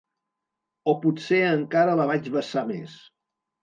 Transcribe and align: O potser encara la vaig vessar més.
O 0.93 0.95
potser 1.05 1.43
encara 1.51 2.01
la 2.03 2.11
vaig 2.15 2.35
vessar 2.41 2.69
més. 2.75 3.01